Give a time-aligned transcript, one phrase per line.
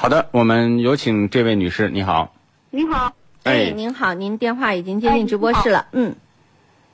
[0.00, 2.32] 好的，我们有请这位女士，你好。
[2.70, 3.12] 你好，
[3.42, 5.88] 哎哎，您好，您电话已经接进直播室了。
[5.92, 6.16] 嗯，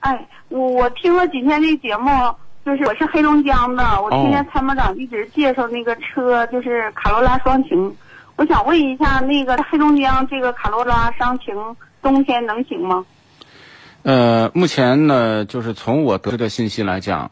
[0.00, 2.10] 哎，我我听了几天这节目，
[2.64, 7.94] 就是我是黑龙江的，我听见参谋长一直介绍那个车，就是卡罗拉双擎。
[8.34, 11.54] 我想问一下，那个黑龙江这个卡罗拉双擎
[12.02, 13.06] 冬天能行吗？
[14.02, 17.30] 呃，目前呢，就是从我得知的信息来讲，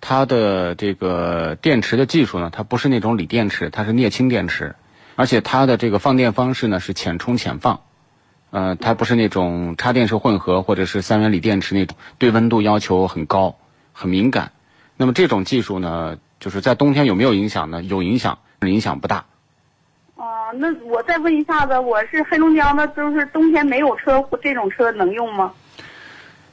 [0.00, 4.74] 它的这个电池的技术呢，它不是那种锂电池，它是镍氢电池，
[5.14, 7.80] 而且它的这个放电方式呢是浅充浅放，
[8.50, 13.56] 呃，它不是那种插电式混合或者是三元锂电池那种对温度要求很高、
[13.92, 14.52] 很敏感。
[14.96, 17.82] 那么这种技术呢，就是在冬天有没有影响呢？
[17.82, 19.24] 有影响，影响不大。
[20.14, 25.52] 哦、那我再问一下子，我是黑龙江的，就是冬天没有车，这种车能用吗？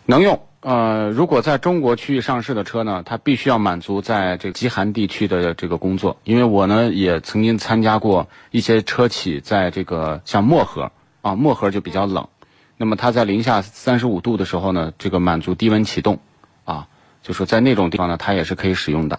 [0.05, 0.48] 能用。
[0.61, 6.17] 呃，如果在中国区域上市的车呢，它必须要满足在这个极寒地区的这个工作。
[6.25, 10.91] 因为我呢也曾经参加过一些车企在这个像漠河
[11.21, 12.27] 啊，漠河就比较冷，
[12.75, 16.19] 那么它在零下三十五度的时候呢，这个满足低温启动，
[16.65, 16.85] 啊，
[17.23, 19.17] 就说在那种地方呢，它也是可以使用的。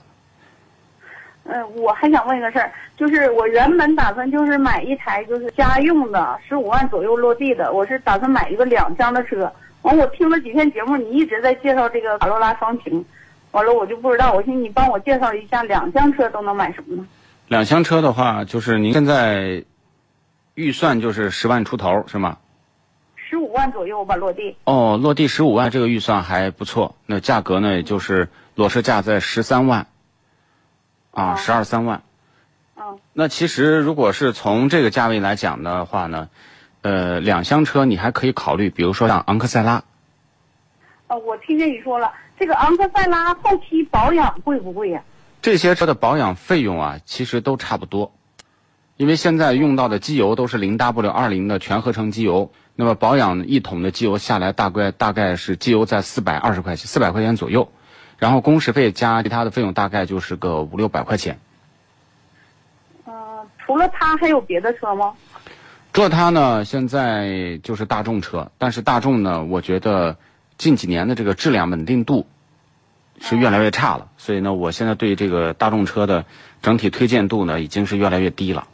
[1.44, 9.50] 嗯、我还想问一个事儿，就是我原本打算就是买一台就是家用的，十五万左右落地的，我是打算买一个两厢的车。
[9.82, 13.04] 完，我听了几天节目，你一直在介绍这个卡罗拉双擎，
[13.52, 17.06] 完了我就不知道，我寻思你帮我介绍一下两厢车都能买什么呢？
[17.48, 19.64] 两厢车的话，就是您现在
[20.54, 22.38] 预算就是十万出头是吗？
[23.16, 24.56] 十五万左右吧，落地。
[24.64, 29.86] 哦，落地十五万这个预算还不错，那价格呢，也就是裸车价在十三万，
[31.12, 32.02] 啊，哦十二三万。
[32.76, 36.28] 嗯，那其实如果是从这个价位来讲的话呢，
[36.82, 39.84] 呃，两厢车你还可以考虑，比如说像昂克赛拉，
[41.08, 45.02] 呃，我听见你说了，这个昂克赛拉后期保养贵不贵呀、
[45.42, 48.12] 这些车的保养费用啊，其实都差不多，
[48.96, 57.70] 因为现在用到的机油都是零 W 二零的全合成机油，那么保养一桶的机油下来大概大概是机油在四百二十块钱，四百块钱左右，
[58.18, 61.38] 然后工时费加其他的费用大概就是个五六百块钱。
[63.06, 63.12] 嗯、
[63.58, 65.12] 除了它还有别的车吗？
[65.92, 70.16] 除了它呢，现在就是大众车，但是大众呢，我觉得
[70.56, 72.26] 近几年的这个质量稳定度
[73.20, 76.24] 是越来越差了，所以呢，我现在对这个大众车的
[76.62, 78.68] 整体推荐度呢，已经是越来越低了。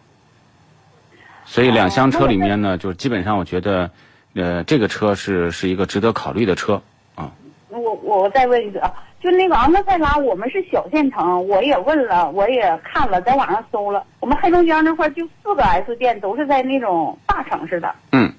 [1.47, 3.91] 所以两厢车里面呢，就是基本上我觉得，
[4.34, 6.83] 呃，这个车是是一个值得考虑的车
[7.15, 7.33] 啊。
[7.69, 8.93] 我我我再问一个啊，
[9.27, 17.93] 就那个昂克赛拉，我们是小县城，我也问了，我也看了，在网上搜了，我们黑龙江那块就四个 S 店都是在那种大城市的。
[18.13, 18.33] 嗯。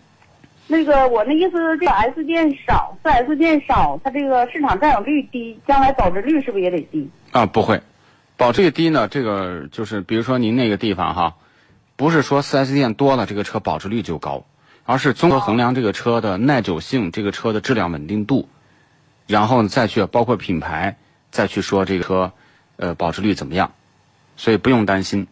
[0.70, 7.10] 那个我那意思，这个 S 店少，四 S 店少，它这个市场占有率低，将来保值率是不是也得低？
[7.32, 7.82] 啊，不会，
[8.38, 11.36] 保值率低呢，这个就是比如说您那个地方哈，
[11.98, 14.46] 不是说 4S 店多了这个车保值率就高，
[14.86, 18.48] 而是综合衡量这个车的耐久性、这个车的质量稳定度，
[19.28, 20.96] 然后呢再去包括品牌，
[21.30, 22.32] 再去说这个车，
[22.78, 23.72] 呃，保值率怎么样，
[24.36, 25.28] 所以不用担心。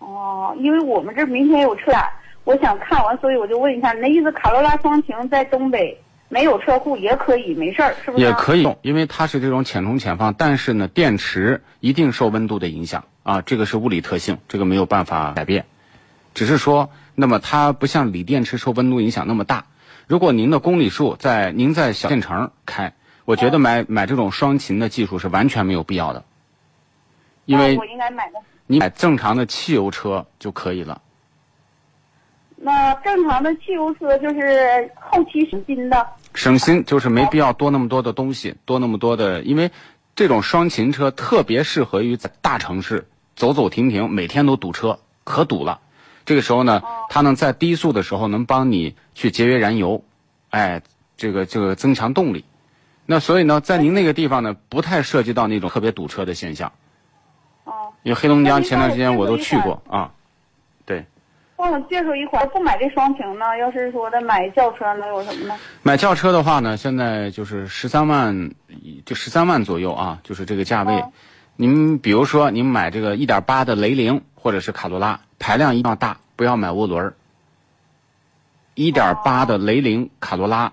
[0.00, 2.10] 哦，因为我们这明天有车展，
[2.44, 8.24] 我想看完，所以我就问一下，你那意思卡罗拉双擎在东北没有车库也可以，没事儿，是不是？
[8.24, 15.64] 也可以用，因为它是这种浅充浅放，但是呢，电池一定受温度的影响啊，这个是物理特性，这个没有办法改变。
[16.34, 19.66] 只是说，那么它不像锂电池受温度影响那么大。
[20.06, 22.92] 如果您的公里数在您在小县城开，
[23.24, 26.24] 我觉得买买这种双擎的技术是完全没有必要的，
[27.46, 28.38] 因为我应该买的。
[28.66, 31.00] 你买正常的汽油车就可以了。
[32.56, 39.70] 那正常的汽油车就是后期省心的，省心就是没必要多那么多的东西，多那么多的，因为
[40.14, 45.80] 这种双擎车特别适合于在大城市走走停停，每天都堵车，可堵了。
[46.24, 50.02] 这个时候呢，它能在低速的时候能帮你去节约燃油，
[50.50, 50.80] 哎，
[51.16, 52.44] 这个这个增强动力。
[53.06, 56.72] 那所以呢，在您那个地方呢，不太涉及到那种特别堵车的现象。
[57.64, 60.12] 哦，因为黑龙江前段时间我都去过啊，
[60.86, 61.04] 对。
[61.56, 63.56] 帮我介绍一款，不买这双擎呢？
[63.58, 65.54] 要是说的买轿车能有什么呢？
[65.82, 68.50] 买轿车的话呢，现在就是十三万，
[69.04, 70.94] 就十三万左右啊，就是这个价位。
[70.94, 71.12] 哦
[71.56, 77.12] 您比如说，您买这个一点八的雷凌或者是卡罗拉，排量一定要大，不要买涡轮。
[78.72, 80.72] 一点八的雷凌卡罗拉，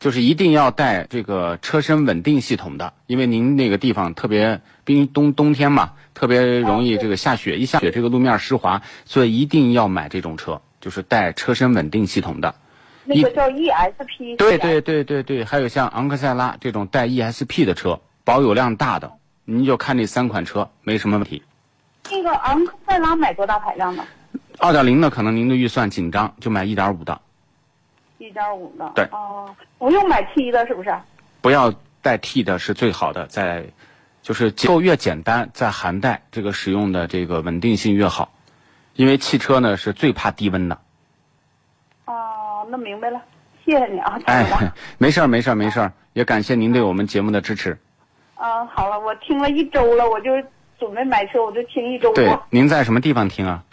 [0.00, 12.52] 就是一定要带这个车身稳定系统的，因为您那个地方特别冰冬冬天嘛，特别容易这个下雪，一下雪这个路面湿滑，所以一定要买这种车，就是带车身稳定系统的。
[13.04, 14.36] 那个叫 ESP。
[14.36, 19.12] 对对对对对，还有像昂克赛拉这种带 ESP 的车，保有量大的，
[19.44, 21.44] 您就看这三款车没什么问题。
[22.10, 24.04] 那个昂克赛拉买多大排量的？
[24.58, 27.20] 二点零的可能您的预算紧张，就买一点五的，
[28.18, 28.92] 一点五的。
[28.94, 30.94] 对哦，不用买 T 的，是不是？
[31.40, 33.64] 不要带 T 的是最好的，在
[34.22, 38.32] 就是结构越简单，在寒带这个使用的这个稳定性越好，
[38.94, 40.78] 因为汽车呢是最怕低温的。
[42.04, 43.20] 哦，那明白了，
[43.64, 44.72] 谢谢你啊，张哎。
[44.98, 47.76] 没事儿没事儿没事儿，也感谢您对我们节目的支持。
[48.36, 50.30] 嗯，好了，我听了一周了，我就
[50.84, 53.64] 准备买车，我就听一周对。，您在什么地方听啊？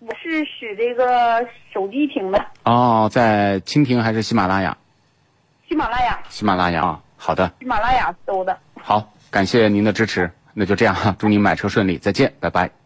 [0.00, 4.76] 我是使这个手机听的，哦，在蜻蜓还是喜马拉雅？
[5.68, 8.58] 喜马拉雅，喜马拉雅啊，好的，喜马拉雅搜的。
[8.74, 12.81] 好，感谢您的支持，那就这样哈，祝您买车顺利，再见，拜拜。